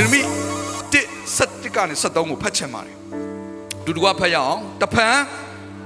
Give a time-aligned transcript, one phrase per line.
[0.00, 0.22] ယ်ယေရမိ
[0.92, 2.96] 1 7ကနေ73ကိုဖတ်ချင်ပါတယ်
[3.84, 5.16] ဒုတကွဖတ်ရအောင်တဖန်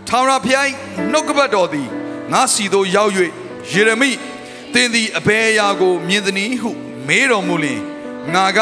[0.08, 0.66] ထာဝရဘုရား၏
[1.12, 1.88] နှုတ်ကပတ်တော်သည်
[2.32, 3.12] ငါစီသို့ရောက်၍
[3.72, 4.10] ယေရမိ
[4.72, 6.70] သင်သည်အဘယ်အရာကို မြင်သည်ဟု
[7.08, 7.82] မေးတော်မူလျင်
[8.34, 8.58] ငါက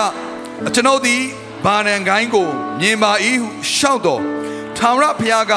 [0.75, 1.23] ကျွန်ုပ်သည်
[1.65, 2.49] ဗာနန်ကိုင်းကို
[2.81, 4.23] မြင်ပါ၏ဟုရှောက်တော်
[4.77, 5.53] ထာဝရဘုရားက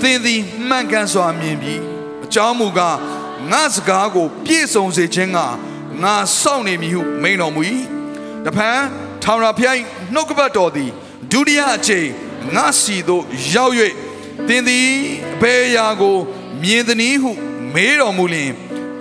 [0.00, 1.74] သင်သည်မှန်ကန်စွာမြင်ပြီ
[2.24, 2.96] အကြောင်းမူကား
[3.50, 5.38] ငါစကားကို ပြည့်စုံစေခြင်းက
[6.02, 7.62] ငါစောင့်နေမည်ဟုမိန်တော်မူ၏
[8.46, 8.80] တဖန်
[9.22, 9.76] ထာဝရဘုရား၏
[10.14, 10.90] နှုတ်ကပတ်တော်သည်
[11.32, 12.08] ဒုတိယအကြိမ်
[12.56, 13.74] ငါစီသို့ရောက်၍
[14.48, 14.88] သင်သည်
[15.34, 16.16] အဘယ်အရာကို
[16.62, 17.30] မြင်သည်ဟု
[17.74, 18.52] မေးတော်မူလျင်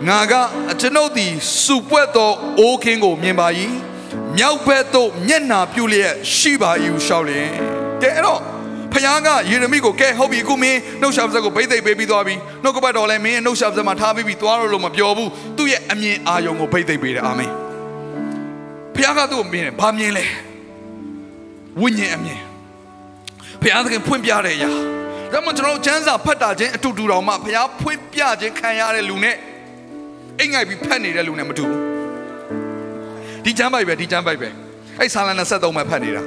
[0.08, 0.34] ငါက
[0.72, 1.32] အကျွန်ုပ်သည်
[1.64, 3.48] စုပွက်သောအိုးခင်းကိုမြင်ပါ၏
[4.38, 7.48] မြောက်ဘက်သို့မျက်နှာပြုလျက်ရှိပါ၏ဟုရှောက်လျင်
[8.02, 8.40] ကဲအဲ့တော့
[8.94, 17.71] ဖခင်ကယေရမိကိုကဲဟုတ်ပြီအခုမင်းနှုတ်ရှာပစက်ကိုဗိသိက်ပေးပြီးသွားပြီနှုတ်ကပတ်တော်လည်းမင်းရဲ့နှုတ်ရှာပစက်မှာထားပြီးပြီးသွားလို့လို့မပြောဘူးသူ့ရဲ့အမြင်အာရုံကိုဗိသိက်ပေးတယ်အာမင်
[18.96, 20.26] ဖခင်ကသူ့ကိုမြင်တယ်ဘာမြင်လဲ
[21.82, 22.40] ဝိညာဉ်အမြင်
[23.62, 24.70] ဖခင်သခင်ဖွင့်ပြတဲ့အရာ
[25.34, 29.36] ဒါမှကျွန်တော်တို့ကျမ်းစာဖတ်တာချင်းအတူတူတော်မှဖခင်ဖွင့်ပြခြင်းခံရတဲ့လူနဲ့
[30.40, 31.80] အိမ်ငိုက်ပြီးဖတ်နေတဲ့လူနဲ့မတူဘူး
[33.46, 34.48] ဒီကျမ်းပိုက်ပဲဒီကျမ်းပိုက်ပဲ
[35.00, 36.24] အဲ့ဆာလန်23မှာဖတ်နေတာ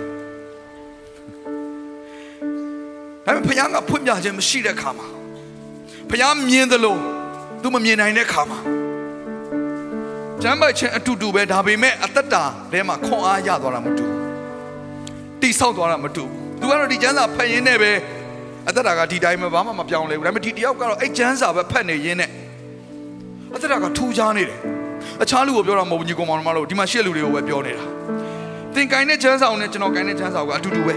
[3.27, 5.07] ဒါပေမဲ့ဖခင်ကဖွင့်ပြခြင်းမရှိတဲ့ခါမှာ
[6.11, 7.01] ဖခင်မြင်တယ်လို့
[7.63, 8.59] သူမမြင်နိုင်တဲ့ခါမှာ
[10.47, 12.43] ကျမ်းပိုက်ခြင်းအတူတူပဲဒါပေမဲ့အသက်တာ
[12.73, 17.91] ထဲမှာခွန်အားရသွားတာမတူဘူးတိဆောက်သွားတာမတူဘူးသူကတော့ဒီကျမ်းစာဖတ်ရင်းနဲ့ပဲ
[18.69, 22.31] အသက်တာကဒီတိုင်းပဲဘာမှမပြောင်းလဲဘူးဒါပေမဲ့ဒီတယောက်ကတော့အဲ့ကျမ်းစာပဲဖတ်နေရင်းနဲ့
[23.55, 24.59] အသက်တာကထူးခြားနေတယ်
[25.23, 27.85] အခြားလူကိုပြောတာမဟုတ်ဘူးညီကောင်မောင်မလို့ဒီမှာရှေ့လူတွေကိုပဲပြောနေတာ
[28.75, 30.95] သင်ကိုင်းတဲ့ကျမ်းစာကိုနဲ့ကျွန်တော်ကိုင်းတဲ့ကျမ်းစာကိုအတူတူပဲ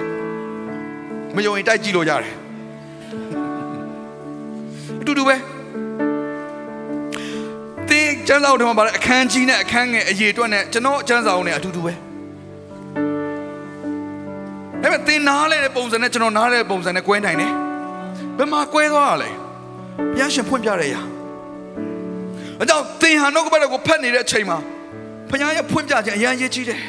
[1.36, 2.34] မယုံရင်တိုက်ကြည့်လို့ရတယ်
[5.02, 5.57] အတူတူပဲသင်
[8.28, 11.98] ကျမ်းစာကိုထဲမှာပါတဲ့အခန်းကြီးနဲ့အခန်းငယ်အရေးအတွက်နဲ့ကျွန်တော်ကျမ်းစာကိုနဲ့အတူတူပဲဒါ
[14.82, 17.52] ပေမဲ့သင်နားလဲတဲ့ပုံစံနဲ့ကျွန်တော်နားလဲတဲ့ပုံစံနဲ့ကွဲနိုင်တယ်
[18.38, 19.30] ဘယ်မှာကွဲသွားတာလဲ
[20.14, 21.02] ဘုရားရှင်ဖွင့်ပြတဲ့အရာ
[22.62, 24.58] အကြောင်းသင်ဟာနှုတ်ကပတ်တော်ကိုဖတ်နေတဲ့အချိန်မှာ
[25.30, 26.80] ဘုရားရဲ့ဖွင့်ပြခြင်းအရန်ရေးကြီးတယ်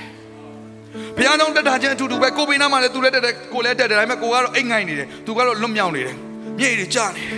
[1.16, 6.16] ဘုရားကြောင့်တက်တာချင်းအတူတူပဲကိုပိနာမှာလည်းသူလည်းတက်တယ်ကိုလည်းတက်တယ်ဒါပေမဲ့ကိုကတော့အိတ်ငိုက်နေတယ်သူကတော့လွတ်မြောက်နေတယ်
[6.58, 7.36] မြေတွေကျနေတယ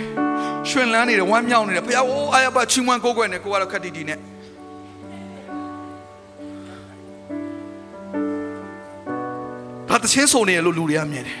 [0.69, 4.19] ရွှင်လန်းနေတယ်ဝမ်းမြောက်နေတယ်ဘုရားဟိုးအာရပါချီးမွမ်းကိုးကွယ်နေကိုကတော့ခက်တီတီနဲ့
[9.89, 11.39] ဒါတချင်းဆိုနေရလို့လူတွေကမြင်တယ်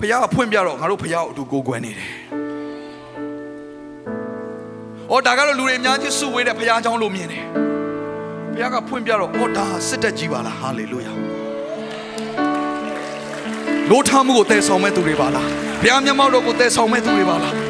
[0.00, 2.10] ဘုရားကဖွင့်ပြတော့ငါတို့ဘုရားကိုအတူကိုးကွယ်နေတယ်။
[5.10, 7.44] အော်ဒါကတော့လူတွေအများကြီးစုဝေးတဲ့ဘုရားကျောင်းလို့မြင်တယ်။
[8.54, 11.12] ဘုရားကဖွင့်ပြတော့အော်ဒါစစ်တက်ကြီးပါလားဟာလေလုယာ။
[13.90, 15.46] လိုထားမှုကိုတည်ဆောင်မဲ့သူတွေပါလား။
[15.80, 17.54] ဘုရားမျက်မှောက်တော်ကိုတည်ဆောင်မဲ့သူတွေပါလား။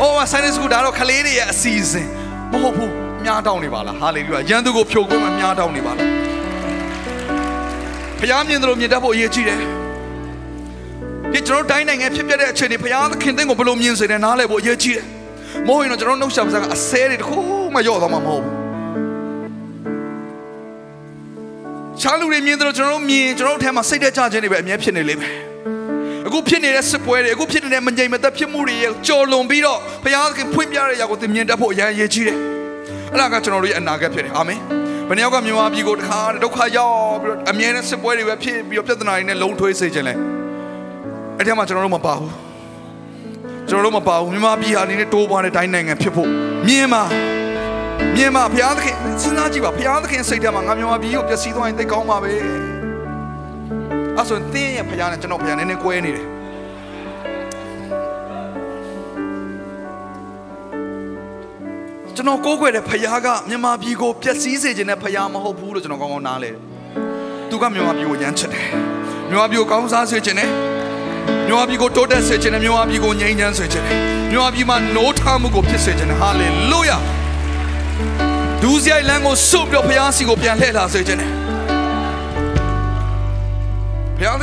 [0.00, 2.06] အော်ဆိုင်နစ်စကူဒါတော့ခလေးတွေရဲ့အစီအစဉ်
[2.52, 2.90] မဟုတ်ဘူး။
[3.24, 6.08] မြားတောင်းနေပါလား။ဟာလေလုယာ။ရန်သူကိုဖြိုခွင်းမှမြားတောင်းနေပါလား။
[8.18, 9.58] ဘုရားမြင်တယ်လို့မြင်တတ်ဖို့အရေးကြီးတယ်။
[11.32, 15.06] ဒီကျွန်တော်တိုင်းနိုင်ငံဖြစ်ပျက်တဲ့အခြေအနေဘုရားသခင်တင့်ကိုဘယ်လိုမြင်စေတယ်နားလည်ဖို့အရေးကြီးတယ်။
[15.66, 17.40] မဟုတ်ရင်တော့ကျွန်တော်နှုတ်ဆက်ပစကအဆဲတွေတခု
[17.74, 18.54] မှရော့သွားမှာမဟုတ်ဘူး။
[22.00, 25.34] ချားလူတွေမြင်တယ်လို့ကျွန်တော်တို့မြင်ကျွန်တော်တို့ထဲမှာစိတ်တဲ့ကြခြင်းတွေပဲအများဖြစ်နေလိမ့်မယ်။
[26.30, 32.38] အခုဖြစ်နေတဲ့စစ်ပွဲတွေအခုဖြစ်နေတဲ့မငြိမ်မသက်ဖြစ်မှုတွေရဲ့ကြော်လွန်ပြီးတော့ဘုရားသခင်ဖွင့်ပြတဲ့ຢာကိုသင်မြင်တတ်ဖို့အရန်အရေးကြီးတယ်။
[33.12, 34.60] အဲ့ဒါကကျွန်တော်တို့ရဲ့အနာဂတ်ဖြစ်တယ်။အာမင်။
[35.08, 40.14] ဘယ်နှယောက်ကမြန်မာပြည်ကိုတခါဒုက္ခရောက်ပြီးတော့အမြဲတမ်းစစ်ပွဲတွေပဲဖြစ်ပြီးတော့ပြဿနာတွေနဲ့လုံထွေးစေခြင်းလဲ။
[41.38, 42.30] အဲ့ဒီမှာကျွန်တော်တို့မပါဘူး။
[43.68, 46.28] ကျွန်တော်တို့မပါဘူးမြန်မာပြည်ဟာအနေနဲ့တိုးပွားတဲ့တိုင်းနိုင်ငံဖြစ်ဖို့
[46.66, 47.02] မြင်ပါ
[48.16, 52.79] မြင်ပါဘုရားသခင်စဉ်းစားကြည့်ပါဘုရားသခင်စိတ်ထဲမှာငါမြန်မာပြည်ကိုပျက်စီးသွားရင်သိကောင်းပါပဲ
[54.20, 56.26] အဲ့ဆိုရင်သင်ရဲ့ဘုရားနဲ့ကျွန်တော်ဘုရားနည်းနည်းကွဲနေတယ်
[62.16, 66.56] ကျွန်တော်ကိုးကွယ်တဲ့ဘုရားကမြန်မာပြည်ကိုပျက်စီးစေခြင်းနဲ့ဘုရားမဟုတ်ဘူးလို့ကျွန်တော်ကောင်းကောင်းနားလဲတယ်
[67.50, 68.66] သူကမြန်မာပြည်ကိုရမ်းချစ်တယ်
[69.30, 70.48] မြန်မာပြည်ကိုကောင်းစားစေခြင်းနဲ့
[71.46, 73.96] မြန်မာပြည်ကိုတိုးတက်စေခြင်းနဲ့မြန်မာပြည်ကိုငြိမ်းချမ်းစေခြင်းနဲ့
[74.30, 76.98] မြန်မာပြည်မှာနိုးထမှုကိုဖြစ်စေခြင်းနဲ့ဟာလေလုယာ
[78.62, 81.39] ဒူးစရိုက်လမ်းကိုစွန့်ပြီးတော့ဘုရားစီကိုပြန်လှည့်လာစေခြင်းနဲ့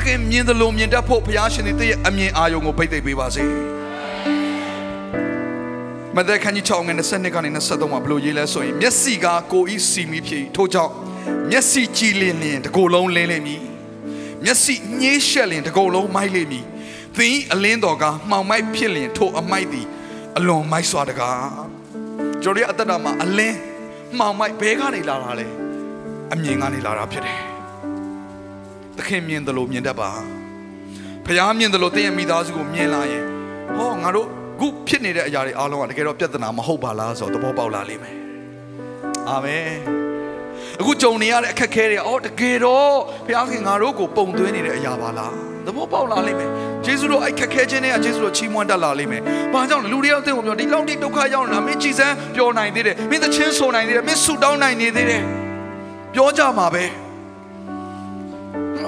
[0.08, 3.44] ခင်မြင်တယ်လို့မြင်တတ်ဖို့ဘုရားရှင်သည်တည့်ရဲ့အမြင်အာရုံကိုပိတ်သိမ့်ပေးပါစေ
[6.16, 10.94] မသက်ခန်းကြီး6ငွေ22ကနေ23မှာဘလို့ရေးလဲဆိုရင်မျက်စိကကိုဤစီမီဖြစ်ထို့ကြောင့်
[11.52, 13.62] မျက်စိကြည်လင်လင်တကိုယ်လုံးလင်းလိမ့်မည်
[14.44, 16.66] မျက်စိညှိရှက်လင်တကိုယ်လုံးမိုက်လိမ့်မည်
[17.16, 19.86] သင်၏အလင်းတော်ကမှောင်မိုက်ဖြစ်လင်ထိုအမိုက်သည်
[20.38, 21.50] အလွန်မိုက်စွာတကား
[22.44, 23.58] ကျွန်တော်ရဲ့အသက်တာမှာအလင်း
[24.18, 25.48] မှောင်မိုက်ဘဲကနေလာတာလဲ
[26.34, 27.57] အမြင်ကနေလာတာဖြစ်တယ်
[29.00, 30.10] သခင်မြင်တယ်လို့မြင်တတ်ပါ
[31.26, 33.24] ဖခင်မြင်တယ်လို့တင်းရဲ့မိသားစုကိုမြင်လာရင်
[33.78, 34.28] ဟောငါတို့
[34.60, 38.16] ခုဖြစ်နေတဲ့အရာတွေအားလုံးကတကယ်တော့ပြဿနာမဟုတ်ပါလားဆိုတော့သဘောပေါက်လာလိမ့်မယ်
[39.30, 39.70] အာမင်
[40.80, 42.94] အခုကြုံနေရတဲ့အခက်အခဲတွေအော်တကယ်တော့
[43.28, 45.34] ဘုရားခင်ငါတို့ကိုပုံသွင်းနေတဲ့အရာပါလား
[45.66, 46.50] သဘောပေါက်လာလိမ့်မယ်
[46.86, 49.22] ဂျေဇုတို့အဲ့ခက်ခဲခြင်းတွေကဂျေဇုတို့ချီးမွမ်းတတ်လာလိမ့်မယ်
[49.54, 55.24] ဘာကြောင့်လဲလူတွေရောက်တဲ့ကိုပြောဒီလောက်တိဒုက္ခရောက်နေတာမင်းကြည်စမ်းပြောနိုင်သေးတယ်မင်းသချင်းဆိုနိုင်သေးတယ်မင်းဆူတောင်းနိုင်နေသေးတယ်
[56.14, 57.07] ပြောကြမှာပဲ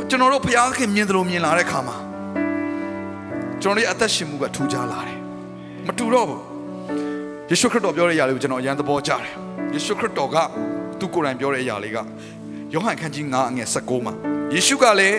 [0.09, 1.95] ကျွန်တော်တို့ဘုရားခင်မြင်တယ်လို့မြင်လာတဲ့ခါမှာ
[3.61, 5.19] ကျွန်တော်တို့ရဲ့အသက်ရှင်မှုကထူးခြားလာတယ်
[5.87, 6.41] မတူတော့ဘူး
[7.49, 9.23] ယေရှုခရစ်တော်ပြောတဲ့အရာလေးကိုကျွန်တော်အရန်သဘောကျတယ်
[9.73, 10.37] ယေရှုခရစ်တော်က
[10.99, 11.97] သူကိုယ်တိုင်ပြောတဲ့အရာလေးက
[12.73, 14.13] ယောဟန်ခန်းကြီး9အငယ်16မှာ
[14.53, 15.17] ယေရှုကလည်း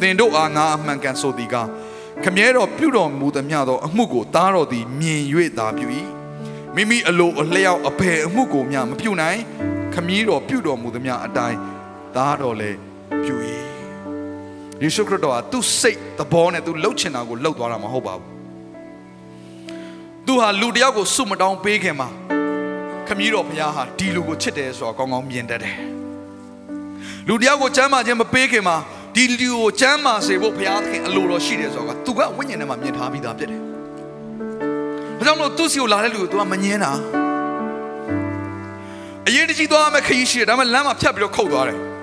[0.00, 1.56] သင်တို့အားငါအမှန်ကန်ဆိုသည်က
[2.24, 5.22] ခမည်းတော်ပြုတော်မူသမျှသောအမှုကိုသားတော်သည်မြင်၍
[5.58, 5.86] သာပြု၏
[6.74, 9.40] မိမိအလိုအလျောက်အဘယ်အမှုကိုမျှမပြုနိုင်
[9.94, 11.58] ခမည်းတော်ပြုတော်မူသမျှအတိုင်း
[12.16, 12.78] သားတော်လည်း
[13.24, 13.36] ပြု၏
[14.84, 18.26] ယေရှုခရစ်တော်ကသူ့စိတ်သဘောနဲ့သူလှုပ်ချင်တာကိုလှုပ်သွားတာမဟုတ်ပါဘူး
[20.26, 22.08] သူဟာလူတယောက်ကိုစွမတောင်းပေးခင်မှာ
[23.06, 25.76] ခမည်းတော်ဘုရားဟာဒီလူကိုချစ်တယ်ဆိုတော့ကောင်းကောင်းမြင်တတ်တယ်
[27.28, 28.76] လူတယောက်ကိုချမ်းသာခြင်းမပေးခင်မှာ
[29.14, 33.60] ဒီလူကိုချမ်းသာစေဖို့ဘုရားသခင်အလိုတော်ရှိတယ်ဆိုတော့သူကဝိညာဉ်ထဲမှာမြင်ထားပြီးသားဖြစ်တယ်။
[35.18, 36.92] ဒါကြောင့်မလို့သူ့စီကိုလာတဲ့လူကို तू ကမငင်းတာ
[39.26, 41.80] အရေးတကြီးသွားမယ်ခရီးရှိတယ်ဒါပေမဲ့လမ်းမှာဖြတ်ပြီးတော့ခုတ်သွားတယ်။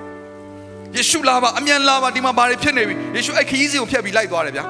[0.96, 4.64] ယေရှုလာပါအမြန်လာပါဒီမှာဘာတွေဖြစ်နေပြီယေရှုအဲ့ခရီးစီကိုဖြတ်ပြီးလိုက်သွားတယ်ဗျာ။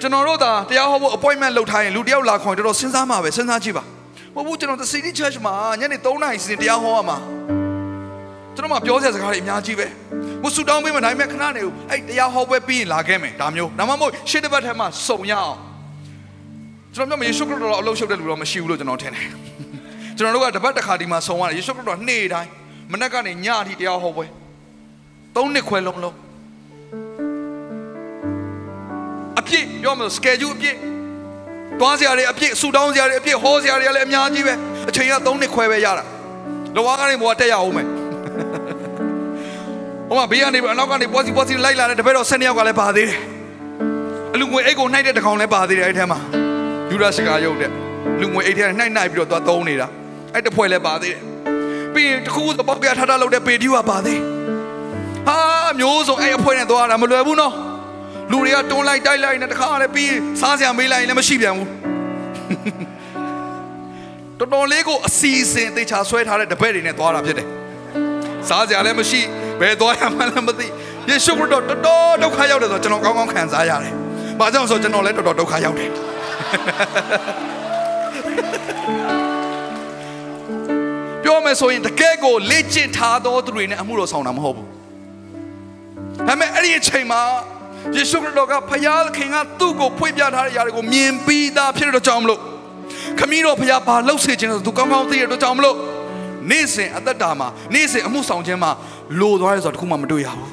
[0.00, 3.82] ကျွန်တော်တို့သာတရားဟောဖို့ appointment လုပ်ထားရင်လူတယောက်လာခေါ်ရင်တော်တော်စဉ်းစားမှာပဲစဉ်းစားကြည့်ပါ။
[4.34, 7.18] မဟုတ်ဘူးကျွန်တော် The City Church မှာညနေ3နာရီစီတရားဟောရမှာ။
[8.56, 9.86] ကျွန်တော်မှပြောစရာစကားတွေအများကြီးပဲ
[10.42, 15.58] မဆူတောင်းပေးမနိုင်မဲ့ခဏနေကိုအဲ့တရားဟောပွဲပြီးရင်လာခဲ့မယ်ဒါမျိုးဒါမှမဟုတ်ရှေ့တစ်ပတ်ထဲမှာစုံရအောင်
[16.94, 19.26] ကျွန်တော်ပြောမယေရှုခရစ်တော်အလုပ်ရှုပ်တဲ့လူတော့မရှိဘူးလို့ကျွန်တော်ထင်တယ်
[20.16, 22.50] ကျွန်တော်တို့ကတပတ်တစ်ခါဒီမှာစုံရတယ်ယေရှုခရစ်တော်နေ့တိုင်း
[22.92, 24.26] မနေ့ကနေညအထိတရားဟောပွဲ
[25.36, 26.16] သုံးနှစ်ခွဲလုံးလုံး
[29.38, 30.76] အပြည့်ပြောမလို့ schedule အပြည့်
[31.80, 34.54] တွားစရာတွေအပြည့်ဆူတောင်းစရာတွေအပြည့်ဟောစရာတွေလည်းအများကြီးပဲ
[34.88, 36.04] အချိန်က3နှစ်ခွဲပဲရတာ
[36.76, 37.86] လောကကနေဘောတက်ရအောင်မယ်
[40.08, 43.20] ဟိုမှာဘေးကနေအနောက်ကနေပွားစီပွားစီလိုက်လာတဲ့တပည့်တော်၁၂ယောက်ကလည်းပါသေးတယ်
[44.34, 46.18] အလူငွေအိတ်ကိုနှိုက်တဲ့တကောင်လည်းပါသေးတယ်အဲ့ထဲမှာ
[46.90, 47.70] ယူဒရှကာရုပ်တဲ့
[48.20, 49.86] လူငွေအိတ်ထဲနှိုက်နှိုက်ပြီးတော့သွားသုံးနေတာ
[50.34, 51.33] အဲ့တဖွဲ့လည်းပါသေးတယ်
[51.94, 54.20] ပြီးရင်တခုခုပေါက်ကထထလောက်တဲ့ပေတီးကပါသေး
[55.28, 55.38] ဟာ
[55.78, 57.54] မျိုးစုံအဲ့အဖွဲနဲ့သွားတာမလွယ်ဘူးနော်
[58.30, 61.68] လူတွေကတွန်းလိုက်တိုက်လိုက်နဲ့တခါလည်းပြီးစားစရာမေးလိုက်ရင်လည်းမရှိပြန်ဘူး
[64.38, 67.48] တော်တော်လေးကိုအစီအစဉ်တေချာဆွဲထားတဲ့တပည့်တွေနဲ့သွားတာဖြစ်တယ်
[68.48, 69.20] စားစရာလည်းမရှိ
[69.60, 70.66] ဘယ်သွားရမှလည်းမသိ
[71.08, 73.92] ယေရှုခရစ်တော်တော်တော်ဒုက္ခရောက်တယ်ဆိုတော့ကျွန်တော်ကောင်းကောင်းခံစားရတယ်။
[74.40, 75.90] ဘာကြောင့်ဆိုကျွန်တော်လည်းတော်တော်ဒုက္ခရောက်တယ်။
[81.24, 84.68] ပြောမယ်ဆိုရင်တကယ်ကိုလေ့ကျင့်ထားသောသူတွေနဲ့အမှုတော်ဆောင်တာမဟုတ်ဘူး။
[86.26, 87.20] ဒါပေမဲ့အဲ့ဒီအချိန်မှာ
[87.96, 92.40] ယေရှုခရစ်တော်ကဖခင်ခင်ကသူ့ကိုဖွင့်ပြထားတဲ့အရာတွေကိုမြင်ပြီးသားဖြစ်တဲ့ကြောင့်မလို့
[93.18, 95.76] ခမည်းတော်ဖခင်ဘာလှုပ်စေခြင်းလဲသူကောင်းကောင်းသိတဲ့အတွက်ကြောင့်မလို့
[96.50, 98.70] နေ့စဉ်အသက်တာမှာနေ့စဉ်အမှုဆောင်ခြင်းမှာ
[99.20, 100.50] လိုသွားရဲဆိုတော့တခုမှမတွေ့ရဘူး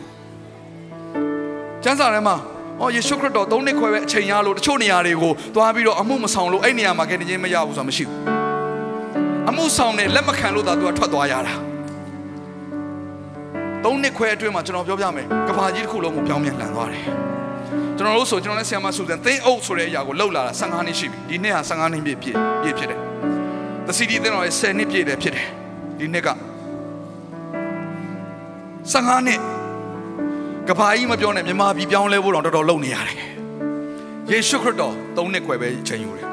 [1.83, 2.35] ကျမ်းစာထဲမှာ
[2.81, 8.30] အော်ယေရှုခရစ်တော်သုံးနှစ်ခွဲပဲအချိန်ရလို့တချို့နေရာတွေကိုသွားပြီးတော့အမှုမဆောင်လို့အဲ့နေရာမှာကဲတခြင်းမရဘူးဆိုတာမရှိဘူး
[9.49, 11.53] အမှုဆောင်နဲ့လက်မခံလို့သာသူကထွက်သွားရတာ
[13.83, 17.05] သုံးနှစ်ခွဲအတွင်းမှာကျွန်တော်ပြောပြမယ်ကဘာကြီးတစ်ခုလုံးကိုပြောင်းပြန်လှန်သွားတယ်
[17.97, 22.99] ကျွန်တော်တို့ဆိုကျွန်တော်လည်းဆီယမဆူဇန်သင်းအုပ်ဆိုတဲ့အရာကိုလှုပ်လာတာ15နှစ်ရှိပြီဒီနှစ်ဟာ15နှစ်ပြည့်ပြည့်ပြည့်ဖြစ်တယ်
[23.87, 25.47] The City သင်းတော်ရဲ့10နှစ်ပြည့်တယ်ဖြစ်တယ်
[25.99, 26.29] ဒီနှစ်က
[28.93, 29.39] 15နှစ်
[30.67, 33.17] ကဘာကြီးမပြောနဲ့မြန်မာပြည်ပြောင်းလဲဖို့တော့တော်တော်လုပ်နေရတယ်
[34.31, 36.27] ယေရှုခရစ်တော်3နှစ်ခွဲပဲချိန်ယူတယ်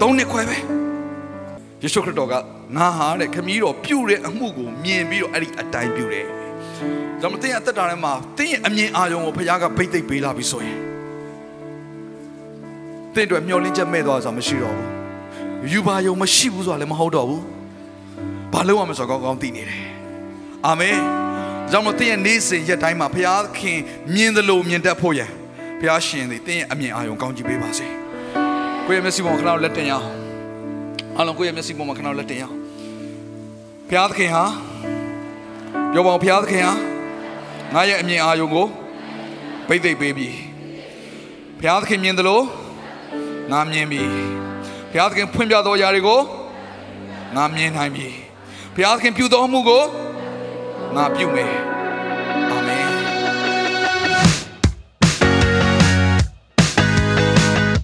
[0.00, 0.77] 3နှစ်ခွဲပဲ
[1.82, 2.34] ယေရှုခရစ်တော်က
[2.76, 6.26] ငါဟာတဲ့ခမည်းတော်ပြုတဲ့အမှုကိုမြင်ပြီးတော့အဲ့ဒီအတိုင်းပြုတယ်။
[7.20, 10.78] ဒါမှမဟုတ်အသက်တာထဲမှာတင်းရဲ့အမြင်အာရုံကိုဘုရားကဗိတ်သိက်ပေးလာပြီဆိုရင်
[13.14, 14.88] တင်းတို့မျောလင်းချက်မဲ့သွားဆိုတာမရှိတော့ဘူး။
[15.72, 17.42] ယူပါယုံမရှိဘူးဆိုတာလည်းမဟုတ်တော့ဘူး။
[18.52, 19.82] ဘာလို့ရမလဲဆိုတော့ကောင်းကောင်းသိနေတယ်။
[20.66, 20.96] အာမင်။
[21.72, 23.78] ဒါမှမဟုတ်တင်းရဲ့နေ့စဉ်ရက်တိုင်းမှာဘုရားခင်
[24.14, 25.30] မြင်တယ်လို့မြင်တတ်ဖို့ရန်
[25.80, 27.86] ဘုရားရှင်သည်တင်းရဲ့အမြင်အာရုံကောင်းကြည့်ပေးပါစေ။
[28.86, 30.18] ကိုယ့်ရဲ့မျက်စိပေါ်ခဏလက်တင်ရအောင်။
[31.18, 32.56] အလုံးကိုယ့်ရဲ့မျက်စိပေါ်မှာခဏလက်တင်ရအောင်။
[33.88, 34.44] ဘုရားသခင်ဟာ
[35.92, 36.72] ပြောပါဦးဘုရားသခင်ဟာ
[37.74, 38.66] ငါရဲ့အမြင်အာရုံကို
[39.68, 40.28] ပိတ်သိပ်ပေးပြီ
[41.58, 42.44] ဘုရားသခင်မြင်တယ်လို့
[43.52, 44.02] ငါမြင်ပြီ
[44.90, 46.20] ဘုရားသခင်ဖွင့်ပြသောຢာတွေကို
[47.36, 48.06] ငါမြင်နိုင်ပြီ
[48.74, 49.84] ဘဘုရားသခင်ပြုတော်မူကို
[50.96, 51.52] ငါပြုမယ်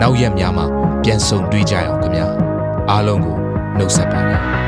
[0.00, 0.66] နောက်ရက်များမှာ
[1.02, 2.26] ပြန်ဆုံတွေ့ကြရအောင်ခင်ဗျာ
[2.90, 3.36] အားလုံးကို
[3.78, 4.67] နှုတ်ဆက်ပါတယ်